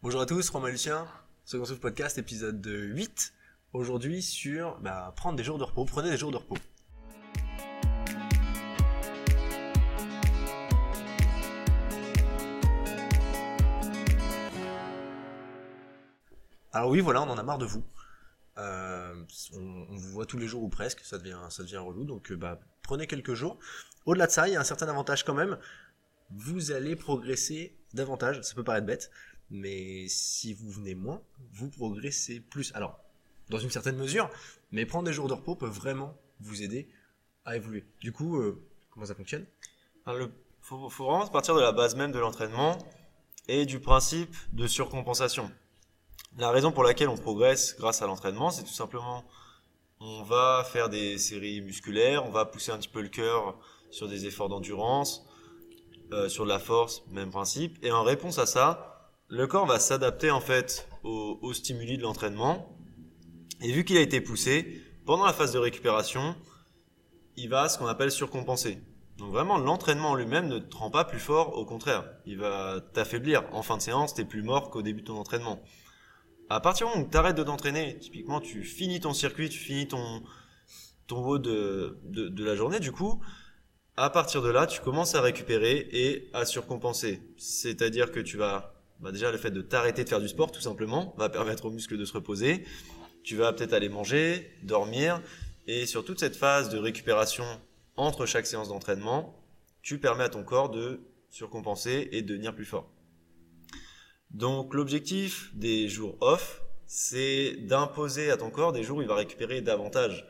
[0.00, 1.08] Bonjour à tous, Romain Lucien,
[1.44, 3.32] Second Souffle Podcast, épisode 8.
[3.72, 6.56] Aujourd'hui sur bah, prendre des jours de repos, prenez des jours de repos.
[16.72, 17.82] Alors oui, voilà, on en a marre de vous.
[18.56, 19.14] Euh,
[19.54, 22.36] on, vous voit tous les jours ou presque, ça devient, ça devient relou, donc euh,
[22.36, 23.58] bah, prenez quelques jours.
[24.06, 25.58] Au-delà de ça, il y a un certain avantage quand même.
[26.30, 29.10] Vous allez progresser davantage, ça peut paraître bête,
[29.50, 31.22] mais si vous venez moins,
[31.52, 32.72] vous progressez plus.
[32.74, 32.98] Alors,
[33.48, 34.30] dans une certaine mesure,
[34.72, 36.88] mais prendre des jours de repos peut vraiment vous aider
[37.44, 37.84] à évoluer.
[38.00, 39.46] Du coup, euh, comment ça fonctionne?
[40.06, 42.78] Il faut, vraiment partir de la base même de l'entraînement
[43.46, 45.50] et du principe de surcompensation.
[46.36, 49.24] La raison pour laquelle on progresse grâce à l'entraînement, c'est tout simplement
[50.00, 53.58] on va faire des séries musculaires, on va pousser un petit peu le cœur
[53.90, 55.26] sur des efforts d'endurance,
[56.12, 57.82] euh, sur de la force, même principe.
[57.84, 58.97] Et en réponse à ça,
[59.28, 62.74] le corps va s'adapter en fait aux, stimuli de l'entraînement.
[63.60, 66.34] Et vu qu'il a été poussé, pendant la phase de récupération,
[67.36, 68.78] il va ce qu'on appelle surcompenser.
[69.18, 72.80] Donc vraiment, l'entraînement en lui-même ne te rend pas plus fort, au contraire, il va
[72.92, 73.44] t'affaiblir.
[73.52, 75.60] En fin de séance, t'es plus mort qu'au début de ton entraînement.
[76.48, 79.58] À partir du moment où tu arrêtes de t'entraîner, typiquement tu finis ton circuit, tu
[79.58, 80.22] finis ton,
[81.06, 83.20] ton haut de, de, de la journée, du coup,
[83.96, 87.20] à partir de là, tu commences à récupérer et à surcompenser.
[87.36, 90.60] C'est-à-dire que tu vas, bah déjà le fait de t'arrêter de faire du sport, tout
[90.60, 92.64] simplement, va permettre aux muscles de se reposer.
[93.22, 95.22] Tu vas peut-être aller manger, dormir,
[95.66, 97.44] et sur toute cette phase de récupération
[97.96, 99.44] entre chaque séance d'entraînement,
[99.82, 102.90] tu permets à ton corps de surcompenser et de devenir plus fort.
[104.30, 109.14] Donc l'objectif des jours off, c'est d'imposer à ton corps des jours où il va
[109.14, 110.26] récupérer davantage.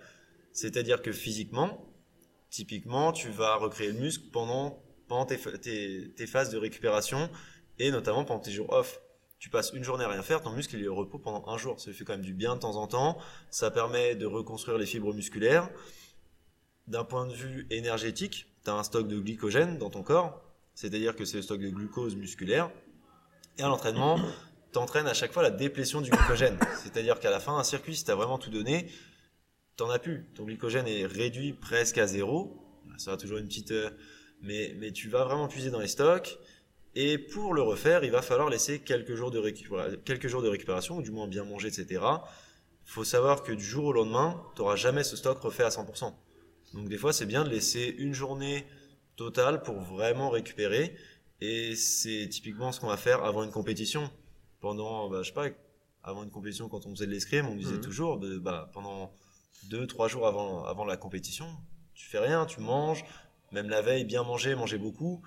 [0.53, 1.89] C'est-à-dire que physiquement,
[2.51, 7.31] typiquement, tu vas recréer le muscle pendant, pendant tes, tes, tes, phases de récupération
[7.79, 9.01] et notamment pendant tes jours off.
[9.39, 11.57] Tu passes une journée à rien faire, ton muscle il est au repos pendant un
[11.57, 11.79] jour.
[11.81, 13.19] Ça fait quand même du bien de temps en temps.
[13.51, 15.71] Ça permet de reconstruire les fibres musculaires.
[16.89, 20.43] D'un point de vue énergétique, tu as un stock de glycogène dans ton corps.
[20.75, 22.71] C'est-à-dire que c'est le stock de glucose musculaire
[23.59, 24.19] et à l'entraînement,
[24.73, 26.59] t'entraînes à chaque fois la déplétion du glycogène.
[26.83, 28.89] C'est-à-dire qu'à la fin d'un circuit, si t'as vraiment tout donné,
[29.77, 30.27] t'en as plus.
[30.35, 32.57] Ton glycogène est réduit presque à zéro.
[32.93, 33.91] Ça sera toujours une petite, euh,
[34.41, 36.39] mais, mais tu vas vraiment puiser dans les stocks.
[37.01, 39.41] Et pour le refaire, il va falloir laisser quelques jours de,
[40.05, 41.87] quelques jours de récupération, ou du moins bien manger, etc.
[41.93, 45.69] Il faut savoir que du jour au lendemain, tu n'auras jamais ce stock refait à
[45.69, 46.13] 100%.
[46.75, 48.67] Donc des fois, c'est bien de laisser une journée
[49.15, 50.97] totale pour vraiment récupérer.
[51.41, 54.11] Et c'est typiquement ce qu'on va faire avant une compétition.
[54.59, 55.47] Pendant, bah, je sais pas,
[56.03, 57.81] avant une compétition, quand on faisait de l'escrime, on disait mmh.
[57.81, 59.13] toujours, de, bah, pendant
[59.71, 61.47] deux, trois jours avant, avant la compétition,
[61.95, 63.05] tu fais rien, tu manges,
[63.53, 65.23] même la veille, bien manger, manger beaucoup,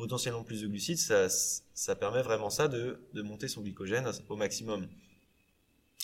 [0.00, 4.36] potentiellement plus de glucides, ça, ça permet vraiment ça de, de monter son glycogène au
[4.36, 4.88] maximum.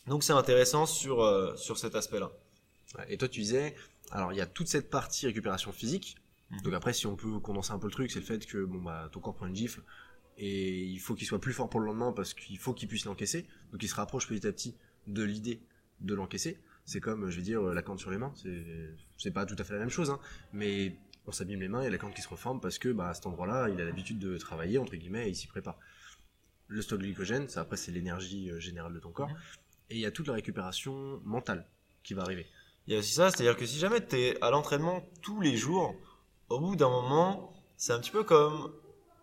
[0.07, 2.31] Donc c'est intéressant sur, euh, sur cet aspect-là.
[3.09, 3.75] Et toi, tu disais,
[4.11, 6.17] alors il y a toute cette partie récupération physique,
[6.51, 6.61] Mhm.
[6.63, 8.81] Donc après, si on peut condenser un peu le truc, c'est le fait que bon
[8.81, 9.83] bah ton corps prend une gifle
[10.39, 13.05] et il faut qu'il soit plus fort pour le lendemain parce qu'il faut qu'il puisse
[13.05, 13.47] l'encaisser.
[13.73, 14.75] Donc il se rapproche petit à petit
[15.07, 15.61] de l'idée
[16.01, 16.59] de l'encaisser.
[16.85, 18.33] C'est comme, je vais dire, la corde sur les mains.
[19.17, 20.21] C'est pas tout à fait la même chose, hein,
[20.53, 20.97] mais
[21.27, 23.09] on s'abîme les mains, il y a la corde qui se reforme parce que bah,
[23.09, 25.77] à cet endroit-là, il a l'habitude de travailler entre guillemets et il s'y prépare.
[26.69, 29.31] Le stock de glycogène, ça après c'est l'énergie euh, générale de ton corps,
[29.91, 31.67] et il y a toute la récupération mentale
[32.03, 32.47] qui va arriver.
[32.87, 35.57] Il y a aussi ça, c'est-à-dire que si jamais tu es à l'entraînement tous les
[35.57, 35.95] jours,
[36.49, 38.73] au bout d'un moment, c'est un petit peu comme,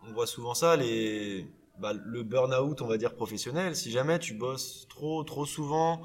[0.08, 1.47] on voit souvent ça, les,
[1.80, 3.75] bah, le burn-out, on va dire professionnel.
[3.75, 6.02] Si jamais tu bosses trop, trop souvent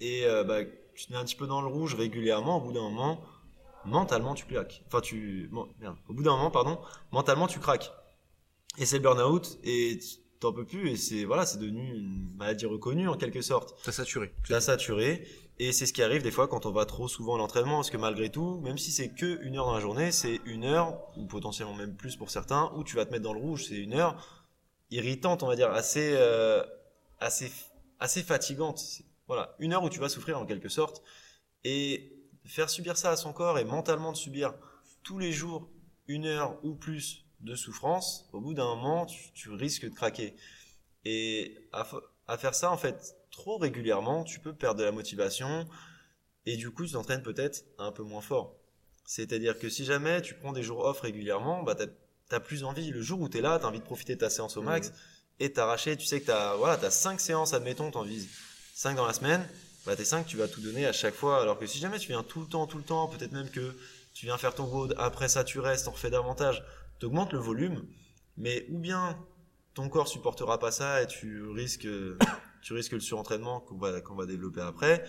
[0.00, 2.72] et euh, bah, tu te mets un petit peu dans le rouge régulièrement, au bout
[2.72, 3.20] d'un moment,
[3.88, 4.82] mentalement tu claques.
[4.86, 5.50] Enfin, tu,
[5.80, 6.78] merde, au bout d'un moment, pardon,
[7.12, 7.92] mentalement tu craques.
[8.78, 9.98] Et c'est le burn-out et
[10.40, 13.76] t'en peux plus et c'est voilà, c'est devenu une maladie reconnue en quelque sorte.
[13.84, 14.32] T'as saturé.
[14.46, 15.26] T'as saturé
[15.58, 17.90] et c'est ce qui arrive des fois quand on va trop souvent à l'entraînement parce
[17.90, 20.96] que malgré tout, même si c'est que une heure dans la journée, c'est une heure
[21.16, 23.76] ou potentiellement même plus pour certains où tu vas te mettre dans le rouge, c'est
[23.76, 24.46] une heure
[24.90, 26.62] irritante, on va dire, assez euh,
[27.18, 27.50] assez
[27.98, 28.80] assez fatigante.
[29.26, 31.02] Voilà, une heure où tu vas souffrir en quelque sorte
[31.64, 32.17] et
[32.48, 34.54] faire subir ça à son corps et mentalement de subir
[35.02, 35.68] tous les jours
[36.06, 40.34] une heure ou plus de souffrance, au bout d'un moment, tu, risques de craquer.
[41.04, 45.68] Et à, faire ça, en fait, trop régulièrement, tu peux perdre de la motivation
[46.46, 48.56] et du coup, tu t'entraînes peut-être un peu moins fort.
[49.04, 51.76] C'est-à-dire que si jamais tu prends des jours off régulièrement, bah,
[52.28, 52.90] t'as plus envie.
[52.90, 54.92] Le jour où t'es là, t'as envie de profiter de ta séance au max mmh.
[55.40, 55.96] et t'arracher.
[55.96, 58.28] Tu sais que t'as, voilà, t'as cinq séances, admettons, t'en vises
[58.74, 59.46] cinq dans la semaine.
[59.88, 61.40] Bah, tes cinq, tu vas tout donner à chaque fois.
[61.40, 63.74] Alors que si jamais tu viens tout le temps, tout le temps, peut-être même que
[64.12, 66.62] tu viens faire ton road, après ça tu restes, t'en refais davantage,
[66.98, 67.86] t'augmentes le volume,
[68.36, 69.18] mais ou bien
[69.72, 71.88] ton corps supportera pas ça et tu risques,
[72.62, 75.06] tu risques le surentraînement qu'on va, développer après.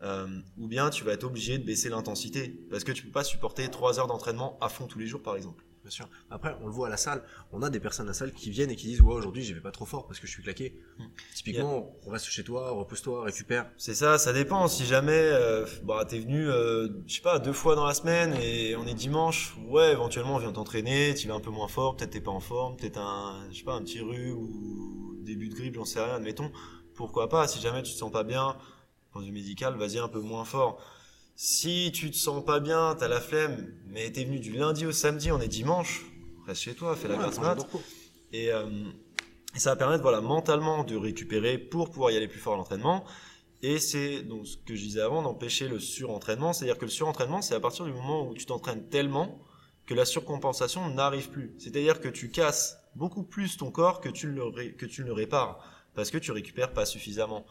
[0.00, 3.24] Euh, ou bien tu vas être obligé de baisser l'intensité parce que tu peux pas
[3.24, 5.62] supporter 3 heures d'entraînement à fond tous les jours par exemple.
[5.82, 6.08] Bien sûr.
[6.30, 7.24] Après, on le voit à la salle.
[7.50, 9.52] On a des personnes à la salle qui viennent et qui disent Ouais, aujourd'hui, j'y
[9.52, 10.78] vais pas trop fort parce que je suis claqué.
[10.98, 11.06] Hmm.
[11.34, 13.68] Typiquement, on reste chez toi, repose-toi, récupère.
[13.78, 14.68] C'est ça, ça dépend.
[14.68, 18.34] Si jamais euh, bah, t'es venu, euh, je sais pas, deux fois dans la semaine
[18.40, 21.96] et on est dimanche, ouais, éventuellement on vient t'entraîner, tu vas un peu moins fort,
[21.96, 25.48] peut-être t'es pas en forme, peut-être un, je sais pas, un petit rhume ou début
[25.48, 26.52] de grippe, j'en sais rien, admettons.
[26.94, 28.56] Pourquoi pas Si jamais tu te sens pas bien,
[29.20, 30.80] de vue médical, vas-y un peu moins fort.
[31.34, 34.92] Si tu te sens pas bien, t'as la flemme, mais t'es venu du lundi au
[34.92, 36.04] samedi, on est dimanche,
[36.46, 37.56] reste chez toi, fais la grasse mat.
[38.32, 38.66] Et, euh,
[39.54, 42.56] et ça va permettre voilà, mentalement de récupérer pour pouvoir y aller plus fort à
[42.56, 43.04] l'entraînement.
[43.62, 46.52] Et c'est donc ce que je disais avant d'empêcher le surentraînement.
[46.52, 49.40] C'est-à-dire que le surentraînement, c'est à partir du moment où tu t'entraînes tellement
[49.86, 51.54] que la surcompensation n'arrive plus.
[51.58, 55.06] C'est-à-dire que tu casses beaucoup plus ton corps que tu le, ré- que tu ne
[55.06, 55.58] le répares
[55.94, 57.44] parce que tu récupères pas suffisamment.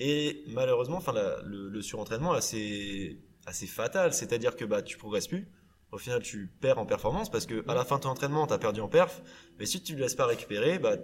[0.00, 1.14] Et malheureusement, enfin,
[1.44, 4.12] le, surentraînement assez, assez fatal.
[4.12, 5.48] C'est-à-dire que bah, tu progresses plus.
[5.92, 8.52] Au final, tu perds en performance parce que à la fin de ton entraînement, tu
[8.52, 9.22] as perdu en perf.
[9.58, 10.96] Mais si tu ne le laisses pas récupérer, bah,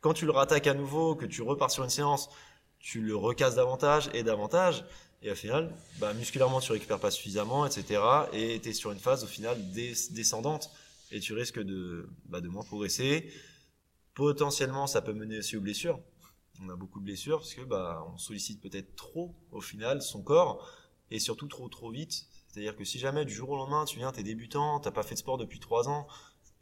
[0.00, 2.28] quand tu le rattaques à nouveau, que tu repars sur une séance,
[2.78, 4.84] tu le recasses davantage et davantage.
[5.22, 8.00] Et au final, bah, musculairement, tu récupères pas suffisamment, etc.
[8.32, 10.70] Et tu es sur une phase, au final, des- descendante.
[11.10, 13.32] Et tu risques de, bah, de moins progresser.
[14.14, 15.98] Potentiellement, ça peut mener aussi aux blessures.
[16.60, 20.22] On a beaucoup de blessures parce que bah, on sollicite peut-être trop, au final, son
[20.22, 20.68] corps.
[21.10, 22.26] Et surtout trop, trop vite.
[22.48, 25.14] C'est-à-dire que si jamais du jour au lendemain, tu viens, t'es débutant, t'as pas fait
[25.14, 26.06] de sport depuis 3 ans,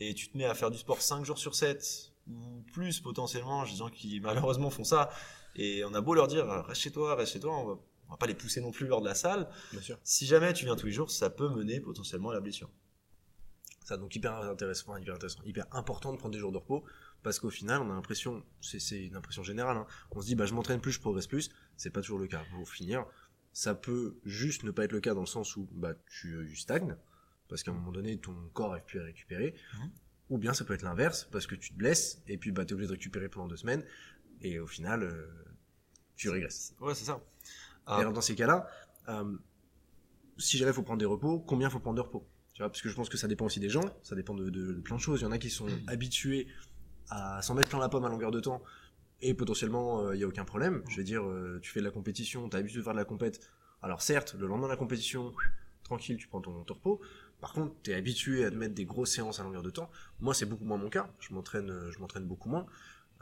[0.00, 3.64] et tu te mets à faire du sport 5 jours sur 7, ou plus potentiellement,
[3.64, 5.10] j'ai des gens qui malheureusement font ça,
[5.54, 7.78] et on a beau leur dire, reste chez toi, reste chez toi, on va,
[8.08, 9.48] on va pas les pousser non plus lors de la salle.
[9.72, 9.98] Bien sûr.
[10.02, 12.70] Si jamais tu viens tous les jours, ça peut mener potentiellement à la blessure.
[13.84, 16.84] Ça, donc hyper intéressant, hyper intéressant, hyper important de prendre des jours de repos
[17.22, 20.46] parce qu'au final, on a l'impression, c'est une impression générale, hein, on se dit, bah,
[20.46, 21.50] je m'entraîne plus, je progresse plus.
[21.76, 22.44] C'est pas toujours le cas.
[22.60, 23.04] Au finir,
[23.52, 26.46] ça peut juste ne pas être le cas dans le sens où bah, tu, euh,
[26.54, 26.96] stagnes
[27.48, 29.54] parce qu'à un moment donné, ton corps arrive plus à récupérer.
[29.74, 29.90] Mhm.
[30.30, 32.70] Ou bien ça peut être l'inverse parce que tu te blesses et puis bah, tu
[32.70, 33.84] es obligé de récupérer pendant deux semaines
[34.40, 35.26] et au final, euh,
[36.16, 36.74] tu régresses.
[36.80, 37.20] Ouais, c'est ça.
[37.88, 38.68] Et alors dans ces cas-là,
[39.08, 39.36] euh,
[40.38, 42.28] si jamais il faut prendre des repos, combien faut prendre de repos?
[42.52, 44.50] Tu vois, Parce que je pense que ça dépend aussi des gens, ça dépend de,
[44.50, 45.20] de- de plein de choses.
[45.20, 46.48] Il y en a qui sont habitués
[47.10, 48.62] à s'en mettre plein la pomme à longueur de temps
[49.20, 50.82] et potentiellement euh, il n'y a aucun problème.
[50.88, 52.98] Je veux dire, euh, tu fais de la compétition, tu as l'habitude de faire de
[52.98, 53.40] la compète.
[53.82, 55.34] Alors certes, le lendemain de la compétition,
[55.84, 57.00] tranquille, tu prends ton, ton repos.
[57.40, 59.90] Par contre, tu es habitué à te mettre des grosses séances à longueur de temps.
[60.20, 61.08] Moi, c'est beaucoup moins mon cas.
[61.20, 62.66] Je m'entraîne, euh, je m'entraîne beaucoup moins.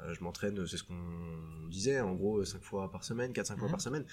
[0.00, 3.66] Euh, je m'entraîne, c'est ce qu'on disait, en gros, 5 fois par semaine, 4-5 fois
[3.66, 3.72] Mhm.
[3.72, 4.04] par semaine.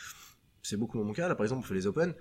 [0.63, 1.27] C'est beaucoup moins mon cas.
[1.27, 2.13] Là, par exemple, on fait les Open.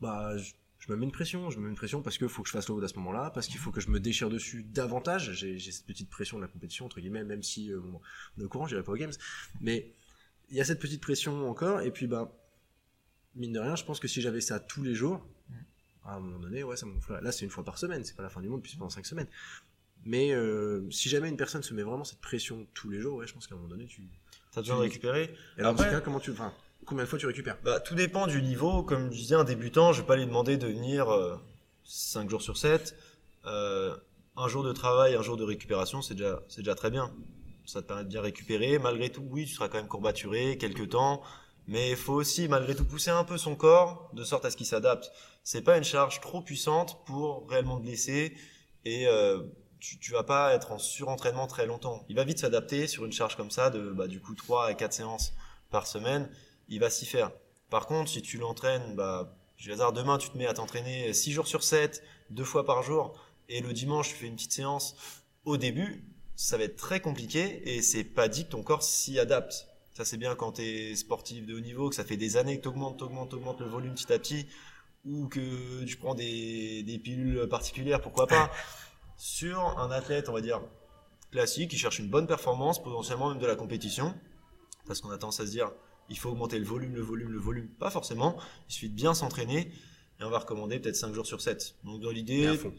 [0.00, 0.52] Bah, je,
[0.86, 1.50] je me mets une pression.
[1.50, 2.94] Je me mets une pression parce qu'il faut que je fasse le haut à ce
[2.94, 5.32] moment-là, parce qu'il faut que je me déchire dessus davantage.
[5.32, 8.00] J'ai cette petite pression de la compétition, entre guillemets, même si euh, bon,
[8.36, 9.12] on est au courant, j'irai pas aux Games.
[9.60, 9.92] Mais
[10.50, 11.80] il y a cette petite pression encore.
[11.80, 12.32] Et puis, bah,
[13.34, 15.26] mine de rien, je pense que si j'avais ça tous les jours,
[16.04, 17.20] à un moment donné, ouais, ça me gonflerait.
[17.22, 18.90] Là, c'est une fois par semaine, c'est pas la fin du monde, puis c'est pendant
[18.90, 19.26] 5 semaines.
[20.04, 23.26] Mais euh, si jamais une personne se met vraiment cette pression tous les jours, ouais,
[23.26, 24.02] je pense qu'à un moment donné, tu.
[24.52, 25.34] t'as besoin de récupérer.
[25.56, 26.30] Et alors, ce Après- cas, comment tu.
[26.30, 26.54] Enfin,
[26.86, 28.82] combien de fois tu récupères Bah, tout dépend du niveau.
[28.82, 31.08] Comme je disais, un débutant, je vais pas lui demander de venir
[31.84, 32.96] 5 jours sur 7.
[33.44, 37.12] un jour de travail, un jour de récupération, c'est déjà, déjà très bien.
[37.66, 38.78] Ça te permet de bien récupérer.
[38.78, 41.22] Malgré tout, oui, tu seras quand même courbaturé quelques temps.
[41.66, 44.56] Mais il faut aussi, malgré tout, pousser un peu son corps de sorte à ce
[44.56, 45.10] qu'il s'adapte.
[45.42, 48.36] C'est pas une charge trop puissante pour réellement te blesser.
[48.84, 49.42] Et euh,
[49.80, 52.04] tu, tu vas pas être en surentraînement très longtemps.
[52.08, 54.74] Il va vite s'adapter sur une charge comme ça, de bah, du coup 3 à
[54.74, 55.32] 4 séances
[55.70, 56.30] par semaine.
[56.68, 57.32] Il va s'y faire.
[57.70, 61.32] Par contre, si tu l'entraînes, bah, je hasard, demain tu te mets à t'entraîner 6
[61.32, 63.18] jours sur 7, deux fois par jour,
[63.48, 64.96] et le dimanche tu fais une petite séance
[65.44, 66.04] au début,
[66.34, 69.68] ça va être très compliqué et c'est pas dit que ton corps s'y adapte.
[69.92, 72.58] Ça c'est bien quand tu es sportif de haut niveau, que ça fait des années
[72.58, 74.46] que tu augmentes, augmentes, augmentes le volume petit à petit,
[75.06, 78.50] ou que tu prends des, des pilules particulières, pourquoi pas.
[79.16, 80.60] Sur un athlète, on va dire,
[81.30, 84.14] classique, qui cherche une bonne performance, potentiellement même de la compétition,
[84.86, 85.72] parce qu'on a tendance à se dire,
[86.08, 87.68] il faut augmenter le volume, le volume, le volume.
[87.68, 88.36] Pas forcément.
[88.68, 89.72] Il suffit de bien s'entraîner
[90.20, 91.76] et on va recommander peut-être 5 jours sur 7.
[91.84, 92.74] Donc dans l'idée, à fond.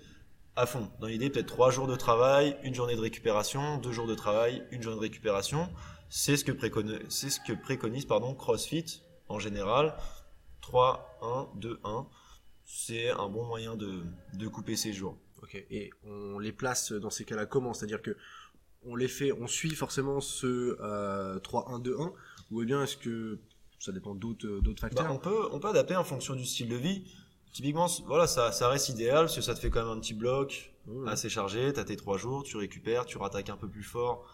[0.56, 0.92] à fond.
[1.00, 4.66] Dans l'idée, peut-être 3 jours de travail, une journée de récupération, 2 jours de travail,
[4.72, 5.70] une journée de récupération.
[6.10, 9.96] C'est ce que préconise, c'est ce que préconise pardon, CrossFit en général.
[10.62, 12.08] 3, 1, 2, 1.
[12.66, 14.04] C'est un bon moyen de,
[14.34, 15.18] de couper ses jours.
[15.42, 15.56] Ok.
[15.70, 17.74] Et on les place dans ces cas-là comment?
[17.74, 18.18] C'est-à-dire que
[18.86, 22.14] on les fait, on suit forcément ce euh, 3-1-2-1
[22.52, 23.40] ou bien est-ce que
[23.80, 26.76] ça dépend d'autres Bah, facteurs on, peut, on peut adapter en fonction du style de
[26.76, 27.04] vie.
[27.54, 30.14] Typiquement, voilà, ça, ça reste idéal parce que ça te fait quand même un petit
[30.14, 31.08] bloc Mmh.
[31.08, 31.74] assez chargé.
[31.74, 34.26] Tu as tes 3 jours, tu récupères, tu rattaques un peu plus fort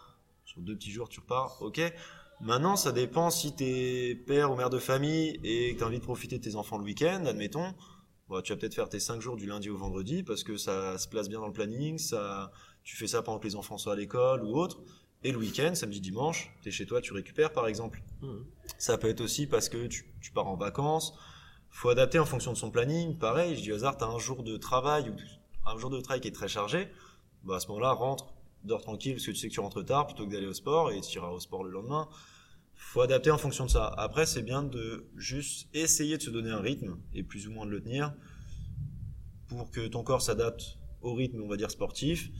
[0.44, 1.80] sur deux petits jours, tu repars, ok.
[2.40, 6.04] Maintenant, ça dépend si t'es père ou mère de famille et que t'as envie de
[6.04, 7.74] profiter de tes enfants le week-end, admettons.
[8.28, 10.96] Bah, tu vas peut-être faire tes 5 jours du lundi au vendredi parce que ça
[10.98, 12.52] se place bien dans le planning, ça,
[12.84, 14.80] tu fais ça pendant que les enfants sont à l'école ou autre.
[15.22, 18.02] Et le week-end, samedi, dimanche, tu es chez toi, tu récupères par exemple.
[18.20, 18.44] Mhm.
[18.76, 21.14] Ça peut être aussi parce que tu, tu pars en vacances.
[21.70, 23.18] faut adapter en fonction de son planning.
[23.18, 25.16] Pareil, je dis au hasard, tu as un jour de travail ou
[25.66, 26.88] un jour de travail qui est très chargé.
[27.42, 30.06] Bah, à ce moment-là, rentre, dors tranquille parce que tu sais que tu rentres tard
[30.06, 32.08] plutôt que d'aller au sport et tu iras au sport le lendemain.
[32.74, 33.86] faut adapter en fonction de ça.
[33.96, 37.64] Après, c'est bien de juste essayer de se donner un rythme et plus ou moins
[37.64, 38.12] de le tenir
[39.48, 42.30] pour que ton corps s'adapte au rythme, on va dire, sportif.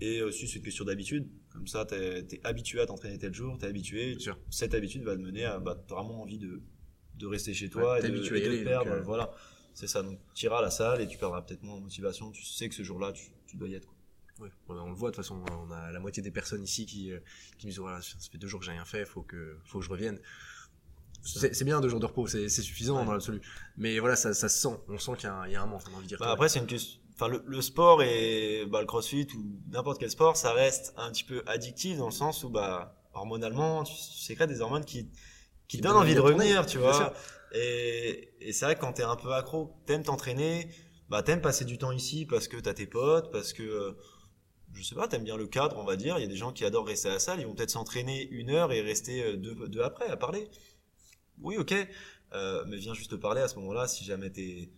[0.00, 1.26] Et aussi, c'est une question d'habitude.
[1.50, 4.16] Comme ça, tu es, habitué à t'entraîner tel jour, tu es habitué.
[4.50, 6.60] Cette habitude va te mener à bah, vraiment envie de,
[7.14, 8.90] de rester chez toi Ouais, et de, et de aller, perdre.
[8.92, 9.00] euh.
[9.02, 9.30] Voilà,
[9.72, 10.02] c'est ça.
[10.02, 12.30] Donc, tu iras à la salle et tu perdras peut-être moins en motivation.
[12.30, 13.86] Tu sais que ce jour-là, tu, tu dois y être.
[13.86, 13.94] quoi.
[14.46, 17.10] Ouais, on le voit de toute façon, on a la moitié des personnes ici qui,
[17.10, 17.20] euh,
[17.56, 19.78] qui me disent voilà, ça fait deux jours que j'ai rien fait, faut que, faut
[19.78, 20.20] que je revienne.
[21.22, 23.04] C'est bien deux jours de repos, c'est suffisant Ouais.
[23.06, 23.40] dans l'absolu.
[23.78, 25.62] Mais voilà, ça, ça se sent, on sent qu'il y, a un- il y a
[25.62, 26.18] un manque, on a envie de dire.
[26.20, 27.00] Bah, après, c'est une question.
[27.16, 31.10] Enfin, le, le sport et bah, le crossfit ou n'importe quel sport, ça reste un
[31.10, 35.08] petit peu addictif dans le sens où, bah, hormonalement, tu, tu sécrètes des hormones qui,
[35.68, 36.92] qui donnent envie de revenir, tu vois.
[36.94, 37.12] sûr.
[37.52, 40.68] Et, et c'est vrai que quand t'es un peu accro, t'aimes t'entraîner,
[41.08, 43.96] bah, t'aimes passer du temps ici parce que t'as tes potes, parce que,
[44.74, 46.18] je sais pas, t'aimes bien le cadre, on va dire.
[46.18, 48.28] Il y a des gens qui adorent rester à la salle, ils vont peut-être s'entraîner
[48.28, 50.50] une heure et rester euh, deux, deux après à parler.
[51.40, 51.74] Oui, ok.
[52.34, 54.70] Euh, mais viens juste te parler à ce moment-là, si jamais t'es,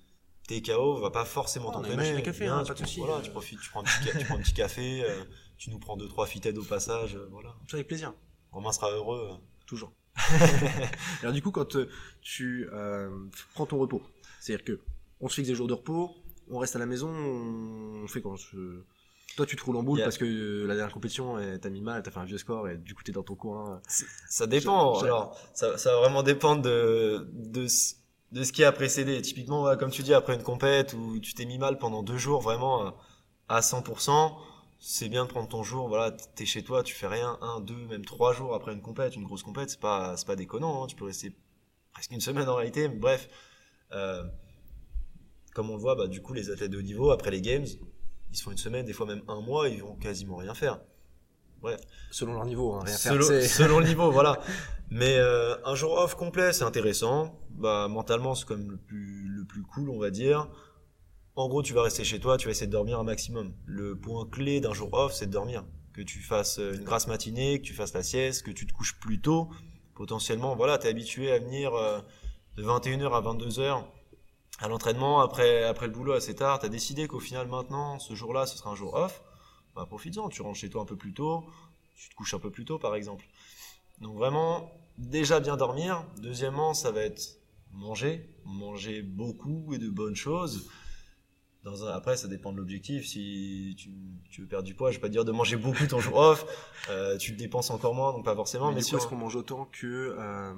[0.49, 1.97] t'es KO, va pas forcément on a une t'entraîner.
[1.99, 3.01] machine à café, Viens, hein, tu pas de prends- souci.
[3.01, 5.23] Voilà, tu profites, tu prends un petit, ca- tu prends un petit café, euh,
[5.59, 7.51] tu nous prends deux, trois fitaid au passage, euh, voilà.
[7.71, 8.13] Ça avec plaisir,
[8.51, 9.29] Romain sera heureux.
[9.33, 9.37] euh.
[9.67, 9.93] toujours.
[11.23, 11.77] Alors du coup, quand
[12.23, 13.11] tu euh,
[13.55, 14.03] prends ton repos,
[14.41, 14.81] c'est-à-dire que
[15.21, 16.15] on se fixe des jours de repos,
[16.51, 18.35] on reste à la maison, on fait quand.
[19.37, 20.07] Toi, tu te roules en boule Yeah.
[20.07, 22.95] parce que la dernière compétition, t'as mis mal, t'as fait un vieux score et du
[22.95, 23.81] coup, t'es dans ton coin.
[24.29, 24.99] Ça dépend.
[25.01, 27.95] Alors, ça, ça va vraiment dépendre de, de, ce-
[28.33, 29.21] de ce qui a précédé.
[29.23, 32.41] Typiquement, comme tu dis, après une compète où tu t'es mis mal pendant deux jours,
[32.43, 32.97] vraiment à,
[33.49, 34.37] à 100%,
[34.79, 35.89] c'est bien de prendre ton jour.
[35.89, 39.17] Voilà, t'es chez toi, tu fais rien, un, deux, même trois jours après une compète.
[39.17, 40.85] Une grosse compète, c'est pas, c'est pas déconnant.
[40.85, 40.87] hein.
[40.87, 41.33] Tu peux rester
[41.93, 42.89] presque une semaine en réalité.
[42.89, 43.29] Mais bref,
[43.93, 44.23] euh,
[45.55, 47.65] comme on le voit, bah, du coup, les athlètes de haut niveau, après les games,
[48.31, 50.81] ils se font une semaine, des fois même un mois, ils vont quasiment rien faire.
[52.11, 53.23] Selon leur niveau, hein, rien faire.
[53.23, 54.41] Selon, le niveau, voilà.
[54.91, 57.39] Mais euh, un jour off complet, c'est intéressant.
[57.51, 60.49] Bah, mentalement, c'est comme le plus, le plus cool, on va dire.
[61.35, 63.53] En gros, tu vas rester chez toi, tu vas essayer de dormir un maximum.
[63.65, 65.65] Le point clé d'un jour off, c'est de dormir.
[65.93, 68.73] Que tu fasses euh, une grasse matinée, que tu fasses la sieste, que tu te
[68.73, 69.49] couches plus tôt.
[69.95, 72.01] Potentiellement, voilà, tu es habitué à venir euh,
[72.57, 73.85] de 21h à 22h
[74.61, 76.59] à l'entraînement après, après le boulot assez tard.
[76.59, 79.23] Tu as décidé qu'au final, maintenant, ce jour-là, ce sera un jour off.
[79.79, 81.45] Bah, profites-en, tu rentres chez toi un peu plus tôt,
[81.97, 83.25] tu te couches un peu plus tôt, par exemple.
[84.01, 86.05] Donc vraiment, déjà bien dormir.
[86.21, 87.39] Deuxièmement, ça va être
[87.71, 90.69] manger, manger beaucoup et de bonnes choses.
[91.63, 93.07] Dans un- après, ça dépend de l'objectif.
[93.07, 93.91] Si tu,
[94.33, 96.17] tu veux perdre du poids, je vais pas te dire de manger beaucoup ton jour
[96.17, 96.45] off.
[96.91, 98.67] Euh, tu le dépenses encore moins, donc pas forcément.
[98.71, 100.55] Mais Mais, du coup, sur- est-ce qu'on mange autant que, euh,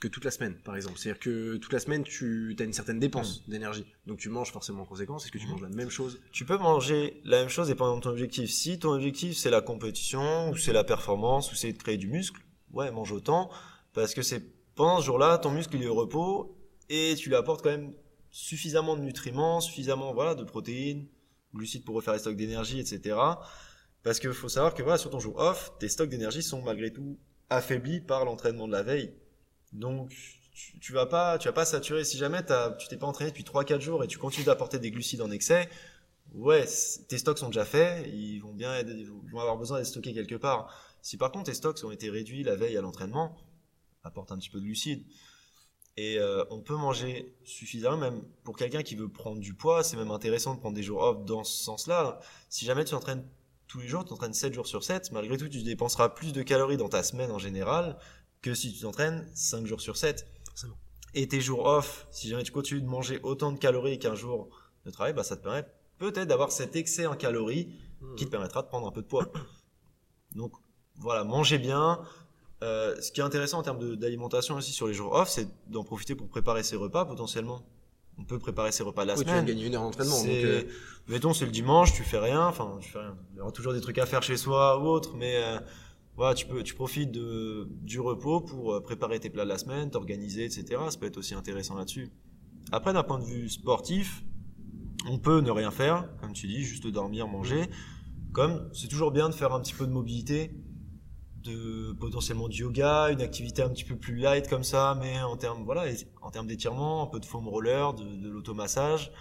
[0.00, 3.00] que toute la semaine, par exemple C'est-à-dire que toute la semaine, tu as une certaine
[3.00, 3.84] dépense d'énergie.
[4.06, 5.24] Donc tu manges forcément en conséquence.
[5.24, 5.52] Est-ce que tu Mhm.
[5.52, 6.20] manges la même chose?
[6.32, 8.50] Tu peux manger la même chose dépendant de ton objectif.
[8.50, 12.06] Si ton objectif c'est la compétition, ou c'est la performance, ou c'est de créer du
[12.08, 12.40] muscle,
[12.72, 13.50] ouais, mange autant.
[13.92, 14.42] Parce que c'est
[14.76, 16.56] pendant ce jour-là, ton muscle il est au repos
[16.88, 17.92] et tu lui apportes quand même
[18.30, 21.08] suffisamment de nutriments, suffisamment voilà, de protéines,
[21.54, 23.16] glucides pour refaire les stocks d'énergie, etc.
[24.04, 26.92] Parce qu'il faut savoir que voilà, sur ton jour off, tes stocks d'énergie sont malgré
[26.92, 27.18] tout
[27.50, 29.12] affaiblis par l'entraînement de la veille.
[29.72, 30.10] Donc
[30.52, 32.44] tu, tu vas pas tu pas saturer si jamais
[32.78, 35.68] tu t'es pas entraîné depuis 3-4 jours et tu continues d'apporter des glucides en excès,
[36.34, 36.66] ouais,
[37.08, 40.34] tes stocks sont déjà faits, ils vont bien ils vont avoir besoin d'être stockés quelque
[40.34, 40.72] part.
[41.02, 43.36] Si par contre tes stocks ont été réduits la veille à l'entraînement,
[44.04, 45.04] apporte un petit peu de glucides.
[45.96, 49.96] Et euh, on peut manger suffisamment, même pour quelqu'un qui veut prendre du poids, c'est
[49.96, 52.20] même intéressant de prendre des jours off dans ce sens-là.
[52.48, 53.26] Si jamais tu t'entraînes
[53.66, 56.42] tous les jours, tu t'entraînes 7 jours sur 7, malgré tout, tu dépenseras plus de
[56.42, 57.98] calories dans ta semaine en général
[58.42, 60.26] que si tu t'entraînes 5 jours sur 7.
[60.48, 60.76] Forcément.
[61.14, 64.48] Et tes jours off, si jamais tu continues de manger autant de calories qu'un jour
[64.84, 65.64] de travail, bah, ça te permet
[65.98, 67.68] peut-être d'avoir cet excès en calories
[68.16, 69.26] qui te permettra de prendre un peu de poids.
[70.34, 70.52] Donc
[70.96, 72.00] voilà, mangez bien.
[72.62, 75.84] Euh, ce qui est intéressant en termes d'alimentation aussi sur les jours off, c'est d'en
[75.84, 77.64] profiter pour préparer ses repas potentiellement.
[78.18, 79.44] On peut préparer ses repas de la Oui, tu semaine.
[79.44, 80.20] de gagner une heure d'entraînement.
[80.26, 80.64] Euh,
[81.06, 83.16] Mettons, c'est le dimanche, tu fais rien, enfin, tu fais rien.
[83.32, 85.58] Il y aura toujours des trucs à faire chez soi ou autre, mais euh,
[86.18, 89.88] voilà, tu peux, tu profites du repos pour euh, préparer tes plats de la semaine,
[89.88, 90.64] t'organiser, etc.
[90.90, 92.10] Ça peut être aussi intéressant là-dessus.
[92.72, 94.24] Après, d'un point de vue sportif,
[95.08, 97.70] on peut ne rien faire, comme tu dis, juste dormir, manger.
[98.32, 100.50] Comme c'est toujours bien de faire un petit peu de mobilité,
[101.44, 105.36] de potentiellement du yoga, une activité un petit peu plus light comme ça, mais en
[105.36, 105.84] termes voilà,
[106.20, 109.12] en termes d'étirement, un peu de foam roller, de, de l'automassage,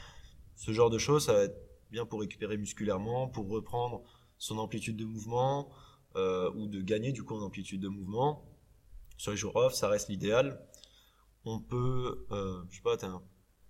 [0.55, 1.61] ce genre de choses, ça va être
[1.91, 4.01] bien pour récupérer musculairement, pour reprendre
[4.39, 5.69] son amplitude de mouvement
[6.17, 8.43] euh, ou de gagner du coup en amplitude de mouvement.
[9.17, 10.59] Sur les jours off, ça reste l'idéal.
[11.45, 13.21] On peut, euh, je sais pas, t'as un,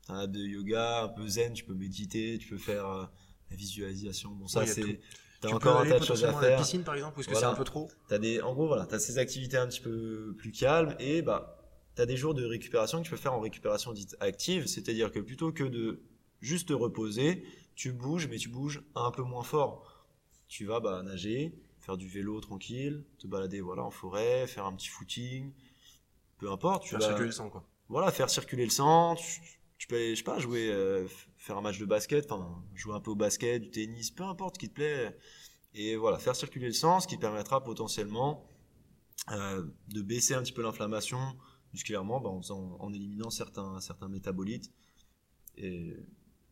[0.10, 3.06] un de yoga un peu zen, tu peux méditer, tu peux faire euh,
[3.52, 4.32] la visualisation.
[4.32, 5.00] Bon, ça, c'est.
[5.40, 6.52] T'as encore un tas de choses à faire.
[6.52, 8.68] La piscine, par exemple, ou est-ce que c'est un peu trop as des, En gros,
[8.68, 11.64] voilà, t'as ces activités un petit peu plus calmes et bah,
[11.94, 15.20] t'as des jours de récupération que tu peux faire en récupération dite active, c'est-à-dire que
[15.20, 16.02] plutôt que de
[16.42, 17.44] juste te reposer,
[17.76, 20.08] tu bouges, mais tu bouges un peu moins fort.
[20.48, 21.54] Tu vas bah, nager,
[21.88, 25.54] faire du vélo tranquille, te balader voilà en forêt, faire un petit footing,
[26.38, 26.84] peu importe.
[26.84, 27.66] Tu faire circuler le sang, quoi.
[27.88, 29.16] Voilà, faire circuler le sang.
[29.78, 33.00] Tu, peux, je sais pas, jouer, euh, faire un match de basket, enfin, jouer un
[33.00, 35.18] peu au basket, du tennis, peu importe ce qui te plaît.
[35.76, 38.46] Et voilà, faire circuler le sang, ce qui permettra potentiellement
[39.32, 41.20] euh, de baisser un petit peu l'inflammation
[41.72, 44.74] musculairement bah, en, en, éliminant certains, certains métabolites.
[45.56, 45.96] Et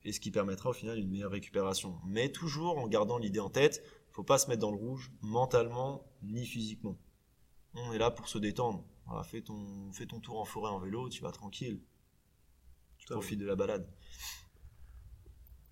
[0.05, 1.97] et ce qui permettra au final une meilleure récupération.
[2.05, 3.83] Mais toujours en gardant l'idée en tête,
[4.15, 6.97] faut pas se mettre dans le rouge mentalement ni physiquement.
[7.73, 8.85] On est là pour se détendre.
[9.25, 11.81] fais, ton, fais ton tour en forêt en vélo, tu vas tranquille.
[12.97, 13.85] Tu profites de la balade.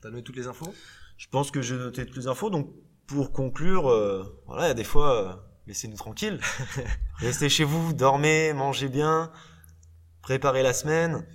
[0.01, 0.73] T'as noté toutes les infos?
[1.15, 2.49] Je pense que j'ai noté toutes les infos.
[2.49, 2.69] Donc
[3.07, 5.33] pour conclure, euh, voilà, il y a des fois, euh,
[5.65, 6.41] laissez-nous tranquilles.
[7.19, 9.31] Restez chez vous, dormez, mangez bien,
[10.21, 11.25] préparez la semaine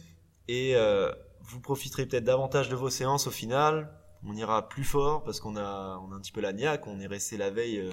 [0.47, 1.11] et euh,
[1.41, 3.98] vous profiterez peut-être davantage de vos séances au final.
[4.25, 6.87] On ira plus fort parce qu'on a, on a un petit peu la niaque.
[6.87, 7.93] On est resté la veille euh,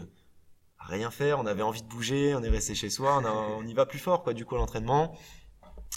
[0.79, 1.39] à rien faire.
[1.39, 2.35] On avait envie de bouger.
[2.35, 3.21] On est resté chez soi.
[3.23, 5.17] On, y va plus fort, quoi, du coup, à l'entraînement.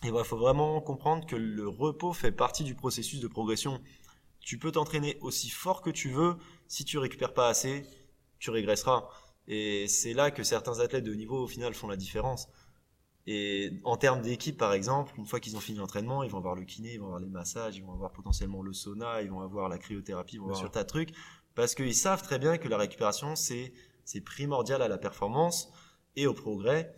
[0.05, 3.81] Et voilà, faut vraiment comprendre que le repos fait partie du processus de progression.
[4.41, 6.37] Tu peux t'entraîner aussi fort que tu veux.
[6.69, 7.85] Si tu récupères pas assez,
[8.39, 9.09] tu régresseras.
[9.49, 12.49] Et c'est là que certains athlètes de haut niveau, au final, font la différence.
[13.31, 16.55] Et en termes d'équipe, par exemple, une fois qu'ils ont fini l'entraînement, ils vont avoir
[16.55, 19.43] le kiné, ils vont avoir les massages, ils vont avoir potentiellement le sauna, ils vont
[19.43, 21.11] avoir la cryothérapie, ils vont avoir un tas de trucs,
[21.55, 23.75] parce qu'ils savent très bien que la récupération, c'est
[24.07, 25.71] c'est primordial à la performance
[26.17, 26.97] et au progrès.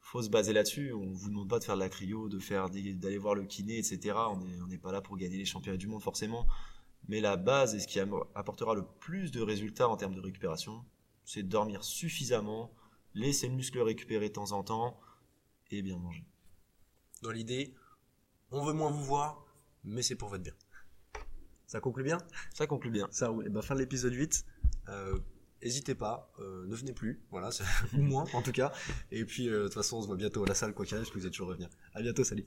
[0.00, 0.92] Faut se baser là-dessus.
[0.92, 3.78] On vous demande pas de faire de la cryo, de faire d'aller voir le kiné,
[3.78, 4.16] etc.
[4.32, 6.48] On n'est on n'est pas là pour gagner les championnats du monde forcément.
[7.06, 10.84] Mais la base et ce qui apportera le plus de résultats en termes de récupération,
[11.24, 12.72] c'est de dormir suffisamment,
[13.14, 14.98] laisser le muscle récupérer de temps en temps,
[15.78, 16.24] et bien manger.
[17.22, 17.74] Dans l'idée,
[18.50, 19.44] on veut moins vous voir,
[19.82, 20.54] mais c'est pour votre bien.
[21.66, 22.18] Ça conclut bien?
[22.52, 23.08] Ça conclut bien.
[23.10, 23.46] Ça roule.
[23.46, 24.44] Et ben, fin de l'épisode 8.
[24.88, 25.18] Euh,
[25.64, 27.48] N'hésitez pas, euh, ne venez plus, voilà,
[27.94, 28.70] ou moins en tout cas.
[29.10, 30.94] Et puis, euh, de toute façon, on se voit bientôt à la salle, quoi qu'il
[30.94, 31.70] arrive, parce que vous êtes toujours revenir.
[31.94, 32.44] À bientôt, salut.